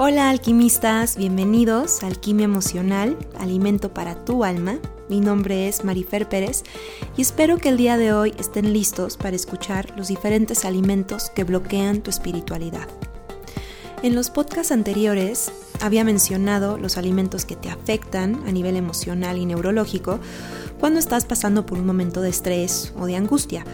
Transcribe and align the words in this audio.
Hola 0.00 0.30
alquimistas, 0.30 1.16
bienvenidos 1.16 2.04
a 2.04 2.06
Alquimia 2.06 2.44
Emocional, 2.44 3.18
Alimento 3.36 3.92
para 3.92 4.24
tu 4.24 4.44
alma. 4.44 4.78
Mi 5.08 5.18
nombre 5.18 5.66
es 5.66 5.84
Marifer 5.84 6.28
Pérez 6.28 6.62
y 7.16 7.22
espero 7.22 7.58
que 7.58 7.70
el 7.70 7.76
día 7.76 7.96
de 7.96 8.12
hoy 8.12 8.32
estén 8.38 8.72
listos 8.72 9.16
para 9.16 9.34
escuchar 9.34 9.92
los 9.96 10.06
diferentes 10.06 10.64
alimentos 10.64 11.30
que 11.30 11.42
bloquean 11.42 12.00
tu 12.00 12.10
espiritualidad. 12.10 12.86
En 14.04 14.14
los 14.14 14.30
podcasts 14.30 14.70
anteriores 14.70 15.50
había 15.80 16.04
mencionado 16.04 16.78
los 16.78 16.96
alimentos 16.96 17.44
que 17.44 17.56
te 17.56 17.68
afectan 17.68 18.40
a 18.46 18.52
nivel 18.52 18.76
emocional 18.76 19.36
y 19.36 19.46
neurológico 19.46 20.20
cuando 20.78 21.00
estás 21.00 21.24
pasando 21.24 21.66
por 21.66 21.76
un 21.76 21.86
momento 21.86 22.20
de 22.20 22.28
estrés 22.28 22.94
o 22.96 23.06
de 23.06 23.16
angustia, 23.16 23.64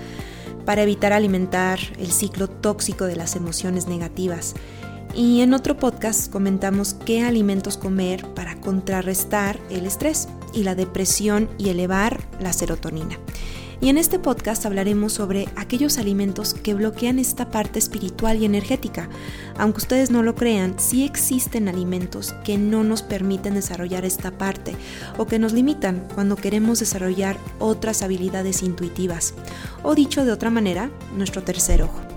para 0.64 0.84
evitar 0.84 1.12
alimentar 1.12 1.78
el 1.98 2.10
ciclo 2.10 2.48
tóxico 2.48 3.04
de 3.04 3.16
las 3.16 3.36
emociones 3.36 3.88
negativas 3.88 4.54
y 5.16 5.42
en 5.42 5.54
otro 5.54 5.76
podcast 5.76 6.30
comentamos 6.30 6.94
qué 6.94 7.22
alimentos 7.22 7.76
comer 7.76 8.26
para 8.34 8.60
contrarrestar 8.60 9.60
el 9.70 9.86
estrés 9.86 10.28
y 10.52 10.64
la 10.64 10.74
depresión 10.74 11.48
y 11.58 11.68
elevar 11.68 12.20
la 12.40 12.52
serotonina. 12.52 13.18
Y 13.80 13.90
en 13.90 13.98
este 13.98 14.18
podcast 14.18 14.64
hablaremos 14.64 15.12
sobre 15.12 15.48
aquellos 15.56 15.98
alimentos 15.98 16.54
que 16.54 16.74
bloquean 16.74 17.18
esta 17.18 17.50
parte 17.50 17.78
espiritual 17.78 18.40
y 18.40 18.44
energética. 18.44 19.08
Aunque 19.58 19.78
ustedes 19.78 20.10
no 20.10 20.22
lo 20.22 20.34
crean, 20.34 20.78
sí 20.78 21.04
existen 21.04 21.68
alimentos 21.68 22.32
que 22.44 22.56
no 22.56 22.82
nos 22.82 23.02
permiten 23.02 23.54
desarrollar 23.54 24.04
esta 24.04 24.30
parte 24.30 24.74
o 25.18 25.26
que 25.26 25.38
nos 25.38 25.52
limitan 25.52 26.06
cuando 26.14 26.36
queremos 26.36 26.80
desarrollar 26.80 27.36
otras 27.58 28.02
habilidades 28.02 28.62
intuitivas. 28.62 29.34
O 29.82 29.94
dicho 29.94 30.24
de 30.24 30.32
otra 30.32 30.50
manera, 30.50 30.90
nuestro 31.16 31.42
tercer 31.42 31.82
ojo 31.82 32.13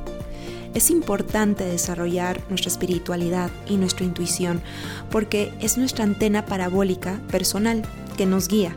es 0.77 0.91
importante 0.91 1.65
desarrollar 1.65 2.39
nuestra 2.49 2.69
espiritualidad 2.69 3.49
y 3.67 3.77
nuestra 3.77 4.05
intuición 4.05 4.61
porque 5.09 5.51
es 5.59 5.75
nuestra 5.79 6.03
antena 6.03 6.45
parabólica 6.45 7.19
personal 7.31 7.81
que 8.15 8.27
nos 8.27 8.47
guía. 8.47 8.75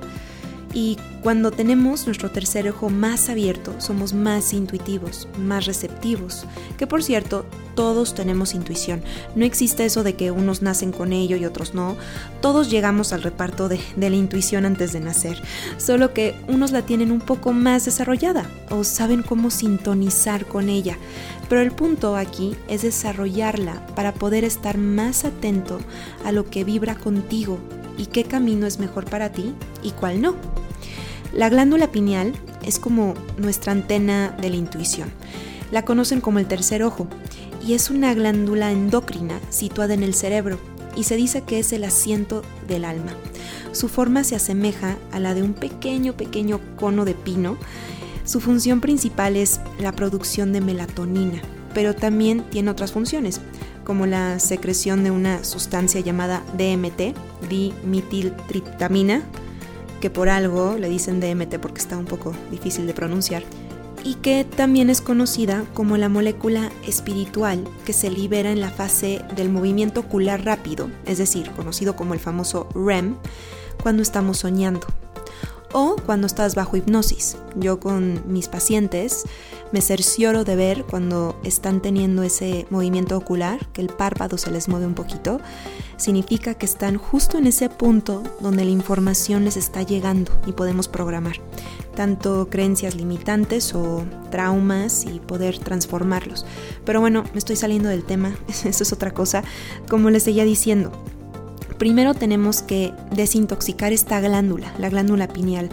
Y 0.73 0.99
cuando 1.23 1.51
tenemos 1.51 2.07
nuestro 2.07 2.31
tercer 2.31 2.69
ojo 2.69 2.91
más 2.91 3.29
abierto, 3.29 3.75
somos 3.79 4.15
más 4.15 4.53
intuitivos, 4.53 5.29
más 5.37 5.67
receptivos, 5.67 6.47
que 6.79 6.87
por 6.87 7.03
cierto, 7.03 7.45
todos 7.75 8.15
tenemos 8.15 8.55
intuición. 8.55 9.03
No 9.35 9.45
existe 9.45 9.85
eso 9.85 10.05
de 10.05 10.15
que 10.15 10.31
unos 10.31 10.63
nacen 10.63 10.93
con 10.93 11.13
ello 11.13 11.37
y 11.37 11.45
otros 11.45 11.75
no. 11.75 11.97
Todos 12.41 12.71
llegamos 12.71 13.13
al 13.13 13.23
reparto 13.23 13.69
de, 13.69 13.81
de 13.97 14.11
la 14.11 14.17
intuición 14.17 14.65
antes 14.65 14.93
de 14.93 15.01
nacer, 15.01 15.43
solo 15.77 16.15
que 16.15 16.35
unos 16.47 16.71
la 16.71 16.83
tienen 16.83 17.11
un 17.11 17.21
poco 17.21 17.53
más 17.53 17.85
desarrollada 17.85 18.49
o 18.71 18.85
saben 18.85 19.23
cómo 19.23 19.51
sintonizar 19.51 20.47
con 20.47 20.69
ella. 20.69 20.99
Pero 21.49 21.63
el 21.63 21.73
punto 21.73 22.17
aquí 22.17 22.55
es 22.69 22.83
desarrollarla 22.83 23.85
para 23.97 24.15
poder 24.15 24.45
estar 24.45 24.79
más 24.79 25.25
atento 25.25 25.81
a 26.25 26.31
lo 26.31 26.49
que 26.49 26.63
vibra 26.63 26.95
contigo 26.95 27.59
y 27.99 28.07
qué 28.07 28.25
camino 28.25 28.67
es 28.67 28.79
mejor 28.79 29.05
para 29.05 29.31
ti 29.33 29.55
y 29.83 29.91
cuál 29.91 30.23
no. 30.23 30.60
La 31.33 31.49
glándula 31.49 31.93
pineal 31.93 32.33
es 32.65 32.79
como 32.79 33.15
nuestra 33.39 33.73
antena 33.73 34.37
de 34.41 34.51
la 34.51 34.57
intuición. 34.57 35.11
La 35.71 35.85
conocen 35.85 36.21
como 36.21 36.39
el 36.39 36.47
tercer 36.47 36.83
ojo 36.83 37.07
y 37.67 37.75
es 37.75 37.91
una 37.91 38.13
glándula 38.15 38.73
endocrina 38.73 39.39
situada 39.51 39.95
en 39.95 40.03
el 40.03 40.15
cerebro 40.15 40.59
y 40.97 41.05
se 41.05 41.17
dice 41.17 41.43
que 41.43 41.61
es 41.61 41.73
el 41.73 41.85
asiento 41.85 42.43
del 42.67 42.85
alma. 42.85 43.13
Su 43.73 43.89
forma 43.89 44.25
se 44.25 44.35
asemeja 44.35 44.97
a 45.13 45.21
la 45.21 45.35
de 45.35 45.43
un 45.43 45.55
pequeño, 45.55 46.15
pequeño 46.15 46.61
cono 46.77 47.05
de 47.05 47.15
pino 47.15 47.57
su 48.31 48.39
función 48.39 48.81
principal 48.81 49.37
es 49.37 49.61
la 49.81 49.91
producción 49.91 50.53
de 50.53 50.61
melatonina, 50.61 51.43
pero 51.75 51.97
también 51.97 52.45
tiene 52.51 52.71
otras 52.71 52.93
funciones, 52.93 53.41
como 53.85 54.07
la 54.07 54.39
secreción 54.39 55.03
de 55.03 55.11
una 55.11 55.43
sustancia 55.43 56.01
llamada 56.01 56.45
DMT, 56.57 57.17
dimetiltriptamina, 57.49 59.23
que 60.01 60.11
por 60.11 60.29
algo 60.29 60.77
le 60.79 60.89
dicen 60.89 61.21
DMT 61.21 61.59
porque 61.59 61.81
está 61.81 61.97
un 61.97 62.07
poco 62.07 62.33
difícil 62.51 62.87
de 62.87 62.95
pronunciar, 62.95 63.43
y 64.03 64.15
que 64.15 64.45
también 64.45 64.91
es 64.91 65.01
conocida 65.01 65.65
como 65.75 65.97
la 65.97 66.09
molécula 66.09 66.71
espiritual 66.87 67.65
que 67.85 67.93
se 67.93 68.11
libera 68.11 68.51
en 68.51 68.61
la 68.61 68.71
fase 68.71 69.23
del 69.37 69.51
movimiento 69.51 70.01
ocular 70.01 70.45
rápido, 70.45 70.91
es 71.07 71.19
decir, 71.19 71.51
conocido 71.51 71.97
como 71.97 72.15
el 72.15 72.21
famoso 72.21 72.69
REM, 72.75 73.17
cuando 73.83 74.03
estamos 74.03 74.39
soñando 74.39 74.87
o 75.73 75.97
cuando 76.05 76.27
estás 76.27 76.55
bajo 76.55 76.77
hipnosis. 76.77 77.37
Yo 77.57 77.79
con 77.79 78.23
mis 78.27 78.49
pacientes 78.49 79.25
me 79.73 79.81
cercioro 79.81 80.45
de 80.45 80.57
ver 80.57 80.85
cuando 80.85 81.39
están 81.45 81.81
teniendo 81.81 82.23
ese 82.23 82.67
movimiento 82.71 83.17
ocular, 83.17 83.67
que 83.73 83.81
el 83.81 83.89
párpado 83.89 84.39
se 84.39 84.51
les 84.51 84.69
mueve 84.69 84.87
un 84.87 84.95
poquito, 84.95 85.41
significa 85.97 86.55
que 86.55 86.67
están 86.67 86.97
justo 86.97 87.39
en 87.39 87.47
ese 87.47 87.69
punto 87.69 88.23
donde 88.41 88.65
la 88.65 88.71
información 88.71 89.45
les 89.45 89.57
está 89.57 89.83
llegando 89.83 90.33
y 90.47 90.53
podemos 90.53 90.89
programar 90.89 91.37
tanto 91.95 92.49
creencias 92.49 92.95
limitantes 92.95 93.75
o 93.75 94.05
traumas 94.31 95.05
y 95.05 95.19
poder 95.21 95.59
transformarlos. 95.59 96.47
Pero 96.85 97.01
bueno, 97.01 97.25
me 97.33 97.39
estoy 97.39 97.57
saliendo 97.57 97.89
del 97.89 98.05
tema, 98.05 98.35
eso 98.49 98.69
es 98.69 98.93
otra 98.93 99.13
cosa. 99.13 99.43
Como 99.89 100.11
les 100.11 100.23
seguía 100.23 100.45
diciendo, 100.45 100.93
primero 101.79 102.15
tenemos 102.15 102.63
que 102.63 102.93
desintoxicar 103.11 103.93
esta 103.93 104.21
glándula, 104.21 104.73
la 104.79 104.89
glándula 104.89 105.29
pineal, 105.29 105.71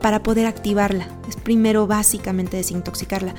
para 0.00 0.22
poder 0.22 0.46
activarla. 0.46 1.08
Es 1.28 1.36
primero 1.36 1.86
básicamente 1.86 2.56
desintoxicarla. 2.56 3.34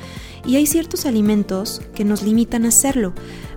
Y 0.46 0.56
hay 0.56 0.68
ciertos 0.68 1.06
alimentos 1.06 1.82
que 1.94 2.06
nos 2.06 2.24
limitan 2.24 2.66
a 2.66 2.70
hacerlo. 2.70 3.14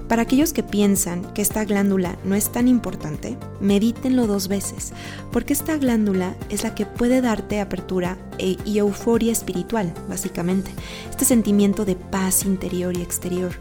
Para 0.09 0.22
aquellos 0.22 0.53
que 0.53 0.65
piensan 0.65 1.22
que 1.34 1.43
esta 1.43 1.65
glándula 1.65 2.19
no 2.25 2.34
es 2.34 2.50
tan 2.50 2.66
importante, 2.66 3.39
medítenlo 3.60 4.27
dos 4.27 4.49
veces, 4.49 4.93
porque 5.31 5.53
esta 5.53 5.77
glándula 5.77 6.34
es 6.49 6.65
la 6.65 6.75
que 6.75 6.84
puede 6.84 7.21
darte 7.21 7.60
apertura 7.60 8.19
e, 8.39 8.56
y 8.65 8.78
euforia 8.78 9.31
espiritual, 9.31 9.94
básicamente, 10.09 10.72
este 11.09 11.25
sentimiento 11.25 11.84
de 11.84 11.94
paz 11.94 12.44
interior 12.44 12.97
y 12.97 13.03
exterior 13.03 13.53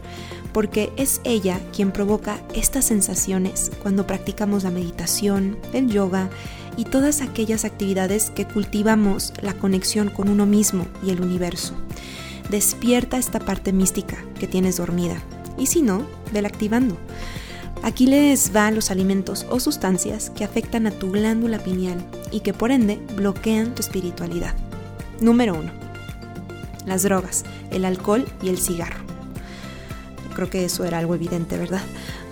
porque 0.52 0.92
es 0.96 1.20
ella 1.22 1.60
quien 1.72 1.92
provoca 1.92 2.40
estas 2.54 2.84
sensaciones 2.84 3.70
cuando 3.82 4.06
practicamos 4.06 4.64
la 4.64 4.70
meditación, 4.70 5.56
el 5.72 5.88
yoga 5.88 6.28
y 6.76 6.84
todas 6.84 7.20
aquellas 7.22 7.64
actividades 7.64 8.30
que 8.30 8.46
cultivamos 8.46 9.32
la 9.42 9.54
conexión 9.54 10.08
con 10.08 10.28
uno 10.28 10.46
mismo 10.46 10.86
y 11.04 11.10
el 11.10 11.20
universo. 11.20 11.74
Despierta 12.50 13.18
esta 13.18 13.38
parte 13.38 13.72
mística 13.72 14.16
que 14.38 14.46
tienes 14.46 14.76
dormida 14.76 15.22
y 15.58 15.66
si 15.66 15.82
no, 15.82 16.06
vela 16.32 16.48
activando. 16.48 16.96
Aquí 17.82 18.06
les 18.06 18.54
va 18.54 18.70
los 18.70 18.90
alimentos 18.90 19.46
o 19.48 19.58
sustancias 19.58 20.30
que 20.30 20.44
afectan 20.44 20.86
a 20.86 20.90
tu 20.90 21.10
glándula 21.10 21.58
pineal 21.58 22.04
y 22.30 22.40
que 22.40 22.52
por 22.52 22.72
ende 22.72 23.00
bloquean 23.16 23.74
tu 23.74 23.80
espiritualidad. 23.80 24.54
Número 25.20 25.54
1. 25.54 25.70
Las 26.86 27.02
drogas, 27.02 27.44
el 27.70 27.84
alcohol 27.84 28.26
y 28.42 28.48
el 28.48 28.58
cigarro. 28.58 29.04
Creo 30.34 30.50
que 30.50 30.64
eso 30.64 30.84
era 30.84 30.98
algo 30.98 31.14
evidente, 31.14 31.56
¿verdad? 31.56 31.82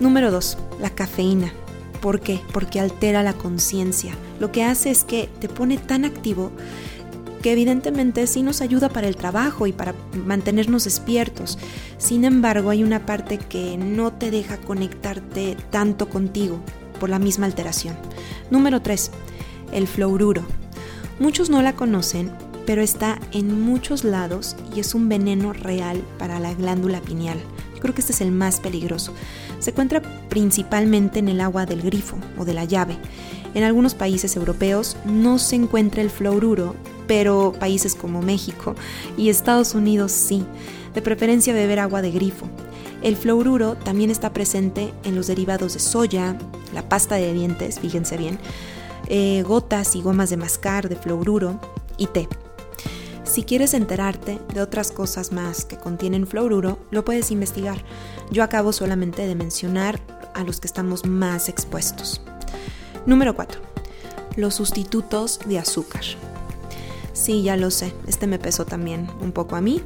Número 0.00 0.30
2. 0.30 0.58
La 0.80 0.90
cafeína. 0.90 1.52
¿Por 2.00 2.20
qué? 2.20 2.40
Porque 2.52 2.80
altera 2.80 3.22
la 3.22 3.32
conciencia. 3.32 4.14
Lo 4.40 4.52
que 4.52 4.64
hace 4.64 4.90
es 4.90 5.04
que 5.04 5.28
te 5.40 5.48
pone 5.48 5.78
tan 5.78 6.04
activo 6.04 6.52
que 7.42 7.52
evidentemente 7.52 8.26
sí 8.26 8.42
nos 8.42 8.60
ayuda 8.60 8.88
para 8.88 9.08
el 9.08 9.16
trabajo 9.16 9.66
y 9.66 9.72
para 9.72 9.94
mantenernos 10.26 10.84
despiertos. 10.84 11.58
Sin 11.98 12.24
embargo, 12.24 12.70
hay 12.70 12.82
una 12.82 13.06
parte 13.06 13.38
que 13.38 13.76
no 13.76 14.12
te 14.12 14.30
deja 14.30 14.58
conectarte 14.58 15.56
tanto 15.70 16.08
contigo 16.08 16.60
por 16.98 17.10
la 17.10 17.18
misma 17.18 17.46
alteración. 17.46 17.96
Número 18.50 18.82
3. 18.82 19.10
El 19.72 19.86
fluoruro. 19.86 20.42
Muchos 21.20 21.50
no 21.50 21.62
la 21.62 21.74
conocen, 21.74 22.30
pero 22.66 22.82
está 22.82 23.20
en 23.32 23.60
muchos 23.60 24.04
lados 24.04 24.56
y 24.74 24.80
es 24.80 24.94
un 24.94 25.08
veneno 25.08 25.52
real 25.52 26.02
para 26.18 26.38
la 26.38 26.54
glándula 26.54 27.00
pineal 27.00 27.38
creo 27.80 27.94
que 27.94 28.00
este 28.00 28.12
es 28.12 28.20
el 28.20 28.32
más 28.32 28.60
peligroso. 28.60 29.12
Se 29.58 29.70
encuentra 29.70 30.02
principalmente 30.28 31.18
en 31.18 31.28
el 31.28 31.40
agua 31.40 31.66
del 31.66 31.82
grifo 31.82 32.16
o 32.38 32.44
de 32.44 32.54
la 32.54 32.64
llave. 32.64 32.96
En 33.54 33.64
algunos 33.64 33.94
países 33.94 34.36
europeos 34.36 34.96
no 35.04 35.38
se 35.38 35.56
encuentra 35.56 36.02
el 36.02 36.10
fluoruro, 36.10 36.74
pero 37.06 37.54
países 37.58 37.94
como 37.94 38.22
México 38.22 38.74
y 39.16 39.30
Estados 39.30 39.74
Unidos 39.74 40.12
sí. 40.12 40.44
De 40.94 41.02
preferencia 41.02 41.54
beber 41.54 41.80
agua 41.80 42.02
de 42.02 42.10
grifo. 42.10 42.46
El 43.02 43.16
fluoruro 43.16 43.76
también 43.76 44.10
está 44.10 44.32
presente 44.32 44.92
en 45.04 45.14
los 45.14 45.28
derivados 45.28 45.74
de 45.74 45.80
soya, 45.80 46.36
la 46.74 46.88
pasta 46.88 47.14
de 47.14 47.32
dientes, 47.32 47.78
fíjense 47.78 48.16
bien, 48.16 48.38
eh, 49.06 49.42
gotas 49.46 49.94
y 49.94 50.02
gomas 50.02 50.30
de 50.30 50.36
mascar 50.36 50.88
de 50.88 50.96
fluoruro 50.96 51.60
y 51.96 52.06
té. 52.08 52.28
Si 53.28 53.42
quieres 53.42 53.74
enterarte 53.74 54.40
de 54.54 54.62
otras 54.62 54.90
cosas 54.90 55.32
más 55.32 55.66
que 55.66 55.76
contienen 55.76 56.26
fluoruro, 56.26 56.78
lo 56.90 57.04
puedes 57.04 57.30
investigar. 57.30 57.84
Yo 58.30 58.42
acabo 58.42 58.72
solamente 58.72 59.26
de 59.26 59.34
mencionar 59.34 60.00
a 60.32 60.44
los 60.44 60.60
que 60.60 60.66
estamos 60.66 61.04
más 61.04 61.50
expuestos. 61.50 62.22
Número 63.04 63.36
4. 63.36 63.60
Los 64.36 64.54
sustitutos 64.54 65.40
de 65.44 65.58
azúcar. 65.58 66.04
Sí, 67.12 67.42
ya 67.42 67.58
lo 67.58 67.70
sé, 67.70 67.92
este 68.06 68.26
me 68.26 68.38
pesó 68.38 68.64
también 68.64 69.10
un 69.20 69.32
poco 69.32 69.56
a 69.56 69.60
mí, 69.60 69.82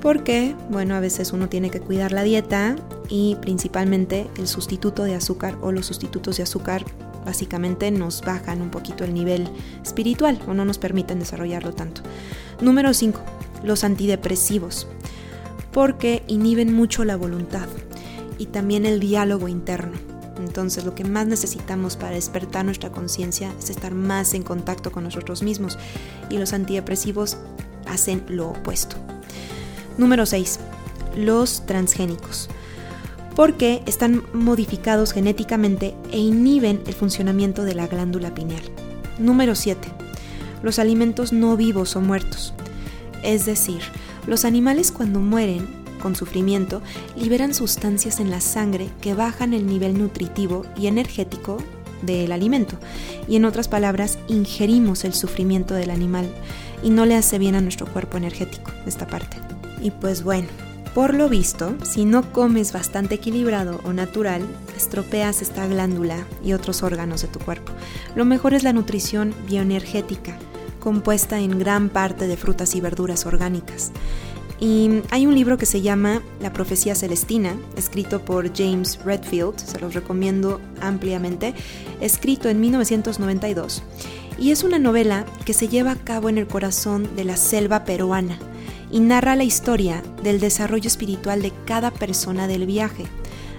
porque, 0.00 0.56
bueno, 0.68 0.96
a 0.96 1.00
veces 1.00 1.32
uno 1.32 1.48
tiene 1.48 1.70
que 1.70 1.80
cuidar 1.80 2.10
la 2.10 2.24
dieta 2.24 2.74
y 3.08 3.36
principalmente 3.36 4.26
el 4.36 4.48
sustituto 4.48 5.04
de 5.04 5.14
azúcar 5.14 5.58
o 5.62 5.70
los 5.70 5.86
sustitutos 5.86 6.38
de 6.38 6.42
azúcar 6.42 6.84
básicamente 7.24 7.90
nos 7.92 8.22
bajan 8.22 8.60
un 8.62 8.70
poquito 8.70 9.04
el 9.04 9.14
nivel 9.14 9.48
espiritual 9.82 10.40
o 10.48 10.54
no 10.54 10.64
nos 10.64 10.78
permiten 10.78 11.20
desarrollarlo 11.20 11.72
tanto. 11.72 12.02
Número 12.60 12.94
5. 12.94 13.20
Los 13.62 13.84
antidepresivos, 13.84 14.86
porque 15.72 16.22
inhiben 16.28 16.74
mucho 16.74 17.04
la 17.04 17.16
voluntad 17.16 17.68
y 18.38 18.46
también 18.46 18.86
el 18.86 19.00
diálogo 19.00 19.48
interno. 19.48 19.96
Entonces 20.38 20.84
lo 20.84 20.94
que 20.94 21.04
más 21.04 21.26
necesitamos 21.26 21.96
para 21.96 22.14
despertar 22.14 22.64
nuestra 22.64 22.90
conciencia 22.90 23.52
es 23.58 23.70
estar 23.70 23.94
más 23.94 24.34
en 24.34 24.42
contacto 24.42 24.92
con 24.92 25.04
nosotros 25.04 25.42
mismos 25.42 25.78
y 26.28 26.38
los 26.38 26.52
antidepresivos 26.52 27.36
hacen 27.86 28.24
lo 28.28 28.50
opuesto. 28.50 28.96
Número 29.96 30.26
6. 30.26 30.58
Los 31.16 31.66
transgénicos. 31.66 32.48
Porque 33.36 33.82
están 33.86 34.22
modificados 34.32 35.12
genéticamente 35.12 35.94
e 36.12 36.18
inhiben 36.18 36.82
el 36.86 36.94
funcionamiento 36.94 37.64
de 37.64 37.74
la 37.74 37.86
glándula 37.86 38.34
pineal. 38.34 38.62
Número 39.18 39.54
7. 39.54 40.03
Los 40.64 40.78
alimentos 40.78 41.34
no 41.34 41.58
vivos 41.58 41.94
o 41.94 42.00
muertos. 42.00 42.54
Es 43.22 43.44
decir, 43.44 43.82
los 44.26 44.46
animales 44.46 44.90
cuando 44.90 45.20
mueren 45.20 45.68
con 46.00 46.16
sufrimiento 46.16 46.80
liberan 47.16 47.52
sustancias 47.52 48.18
en 48.18 48.30
la 48.30 48.40
sangre 48.40 48.88
que 49.02 49.12
bajan 49.12 49.52
el 49.52 49.66
nivel 49.66 49.98
nutritivo 49.98 50.64
y 50.74 50.86
energético 50.86 51.58
del 52.00 52.32
alimento. 52.32 52.78
Y 53.28 53.36
en 53.36 53.44
otras 53.44 53.68
palabras, 53.68 54.18
ingerimos 54.26 55.04
el 55.04 55.12
sufrimiento 55.12 55.74
del 55.74 55.90
animal 55.90 56.28
y 56.82 56.88
no 56.88 57.04
le 57.04 57.14
hace 57.14 57.38
bien 57.38 57.54
a 57.56 57.60
nuestro 57.60 57.86
cuerpo 57.86 58.16
energético 58.16 58.72
esta 58.86 59.06
parte. 59.06 59.36
Y 59.82 59.90
pues 59.90 60.22
bueno, 60.24 60.48
por 60.94 61.12
lo 61.12 61.28
visto, 61.28 61.74
si 61.82 62.06
no 62.06 62.32
comes 62.32 62.72
bastante 62.72 63.16
equilibrado 63.16 63.80
o 63.84 63.92
natural, 63.92 64.46
estropeas 64.76 65.42
esta 65.42 65.66
glándula 65.66 66.24
y 66.42 66.54
otros 66.54 66.82
órganos 66.82 67.20
de 67.20 67.28
tu 67.28 67.38
cuerpo. 67.38 67.72
Lo 68.14 68.24
mejor 68.24 68.54
es 68.54 68.62
la 68.62 68.72
nutrición 68.72 69.34
bioenergética, 69.46 70.38
compuesta 70.84 71.40
en 71.40 71.58
gran 71.58 71.88
parte 71.88 72.28
de 72.28 72.36
frutas 72.36 72.74
y 72.74 72.82
verduras 72.82 73.24
orgánicas. 73.24 73.90
Y 74.60 75.02
hay 75.10 75.26
un 75.26 75.34
libro 75.34 75.56
que 75.56 75.66
se 75.66 75.80
llama 75.80 76.22
La 76.40 76.52
Profecía 76.52 76.94
Celestina, 76.94 77.56
escrito 77.76 78.24
por 78.24 78.54
James 78.54 79.00
Redfield, 79.02 79.56
se 79.56 79.80
los 79.80 79.94
recomiendo 79.94 80.60
ampliamente, 80.82 81.54
escrito 82.00 82.50
en 82.50 82.60
1992. 82.60 83.82
Y 84.38 84.50
es 84.50 84.62
una 84.62 84.78
novela 84.78 85.24
que 85.46 85.54
se 85.54 85.68
lleva 85.68 85.92
a 85.92 85.96
cabo 85.96 86.28
en 86.28 86.36
el 86.36 86.46
corazón 86.46 87.16
de 87.16 87.24
la 87.24 87.36
selva 87.36 87.84
peruana 87.84 88.38
y 88.90 89.00
narra 89.00 89.36
la 89.36 89.44
historia 89.44 90.02
del 90.22 90.38
desarrollo 90.38 90.86
espiritual 90.86 91.40
de 91.40 91.52
cada 91.64 91.90
persona 91.90 92.46
del 92.46 92.66
viaje, 92.66 93.06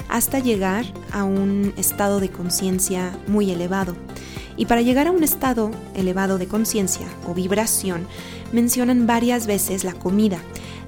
hasta 0.10 0.40
llegar 0.40 0.86
a 1.12 1.24
un 1.24 1.74
estado 1.76 2.20
de 2.20 2.30
conciencia 2.30 3.18
muy 3.28 3.52
elevado. 3.52 3.96
Y 4.58 4.66
para 4.66 4.82
llegar 4.82 5.08
a 5.08 5.12
un 5.12 5.24
estado 5.24 5.72
elevado 5.96 6.38
de 6.38 6.48
conciencia 6.48 7.08
o 7.28 7.34
vibración, 7.34 8.08
mencionan 8.54 9.08
varias 9.08 9.48
veces 9.48 9.84
la 9.84 9.94
comida, 9.94 10.40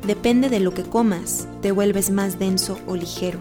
Depende 0.06 0.50
de 0.50 0.60
lo 0.60 0.74
que 0.74 0.84
comas, 0.84 1.48
te 1.62 1.72
vuelves 1.72 2.12
más 2.12 2.40
denso 2.40 2.80
o 2.88 2.96
ligero. 2.96 3.40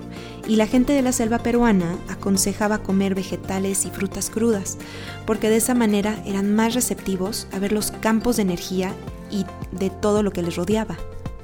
Y 0.49 0.57
la 0.57 0.67
gente 0.67 0.93
de 0.93 1.03
la 1.03 1.13
selva 1.13 1.39
peruana 1.39 1.97
aconsejaba 2.09 2.79
comer 2.79 3.15
vegetales 3.15 3.85
y 3.85 3.91
frutas 3.91 4.31
crudas, 4.31 4.79
porque 5.27 5.51
de 5.51 5.57
esa 5.57 5.75
manera 5.75 6.21
eran 6.25 6.55
más 6.55 6.75
receptivos 6.75 7.47
a 7.53 7.59
ver 7.59 7.73
los 7.73 7.91
campos 7.91 8.37
de 8.37 8.43
energía 8.43 8.93
y 9.31 9.45
de 9.73 9.91
todo 9.91 10.23
lo 10.23 10.33
que 10.33 10.43
les 10.43 10.57
rodeaba, 10.57 10.97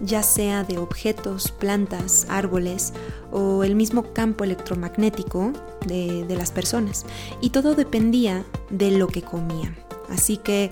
ya 0.03 0.23
sea 0.23 0.65
de 0.65 0.79
objetos, 0.79 1.53
plantas, 1.53 2.27
árboles 2.29 2.93
o 3.31 3.65
el 3.65 3.75
mismo 3.75 4.13
campo 4.13 4.45
electromagnético 4.45 5.53
de, 5.87 6.27
las 6.37 6.51
personas. 6.51 7.07
Y 7.41 7.51
todo 7.51 7.75
dependía 7.75 8.45
de 8.71 8.91
lo 8.91 9.07
que 9.07 9.23
comían. 9.23 9.77
Así 10.11 10.37
que 10.37 10.71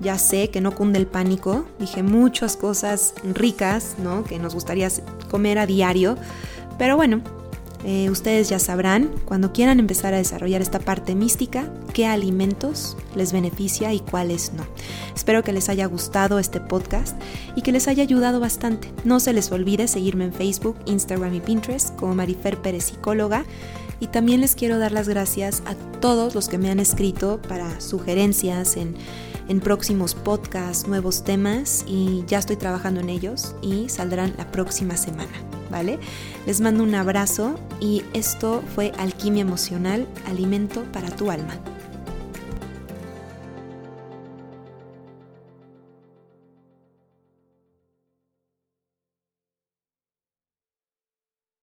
ya 0.00 0.18
sé 0.18 0.50
que 0.50 0.60
no 0.60 0.74
cunde 0.74 0.98
el 0.98 1.06
pánico, 1.06 1.66
dije 1.78 2.02
muchas 2.02 2.56
cosas 2.56 3.14
ricas, 3.34 3.96
¿no? 3.98 4.24
Que 4.24 4.38
nos 4.38 4.54
gustaría 4.54 4.88
comer 5.30 5.58
a 5.58 5.66
diario, 5.66 6.16
pero 6.78 6.96
bueno, 6.96 7.20
eh, 7.84 8.08
ustedes 8.10 8.48
ya 8.48 8.58
sabrán, 8.58 9.10
cuando 9.24 9.52
quieran 9.52 9.78
empezar 9.78 10.14
a 10.14 10.18
desarrollar 10.18 10.62
esta 10.62 10.78
parte 10.78 11.14
mística, 11.14 11.70
qué 11.92 12.06
alimentos 12.06 12.96
les 13.14 13.32
beneficia 13.32 13.92
y 13.92 14.00
cuáles 14.00 14.52
no. 14.54 14.64
Espero 15.14 15.42
que 15.42 15.52
les 15.52 15.68
haya 15.68 15.86
gustado 15.86 16.38
este 16.38 16.60
podcast 16.60 17.20
y 17.56 17.62
que 17.62 17.72
les 17.72 17.86
haya 17.86 18.02
ayudado 18.02 18.40
bastante. 18.40 18.90
No 19.04 19.20
se 19.20 19.32
les 19.32 19.52
olvide 19.52 19.86
seguirme 19.86 20.24
en 20.24 20.32
Facebook, 20.32 20.76
Instagram 20.86 21.34
y 21.34 21.40
Pinterest 21.40 21.94
como 21.96 22.14
Marifer 22.14 22.58
Pérez 22.60 22.84
Psicóloga. 22.84 23.44
Y 24.00 24.08
también 24.08 24.40
les 24.40 24.54
quiero 24.54 24.78
dar 24.78 24.92
las 24.92 25.08
gracias 25.08 25.62
a 25.66 25.74
todos 26.00 26.34
los 26.34 26.48
que 26.48 26.58
me 26.58 26.70
han 26.70 26.80
escrito 26.80 27.40
para 27.40 27.80
sugerencias 27.80 28.76
en 28.76 28.96
en 29.48 29.60
próximos 29.60 30.14
podcasts, 30.14 30.88
nuevos 30.88 31.24
temas 31.24 31.84
y 31.86 32.24
ya 32.26 32.38
estoy 32.38 32.56
trabajando 32.56 33.00
en 33.00 33.10
ellos 33.10 33.54
y 33.62 33.88
saldrán 33.88 34.34
la 34.38 34.50
próxima 34.50 34.96
semana, 34.96 35.32
Les 36.46 36.60
mando 36.60 36.84
un 36.84 36.94
abrazo 36.94 37.58
y 37.80 38.04
esto 38.12 38.62
fue 38.74 38.92
Alquimia 38.96 39.42
Emocional, 39.42 40.06
Alimento 40.26 40.84
para 40.92 41.10
tu 41.10 41.30
Alma. 41.30 41.58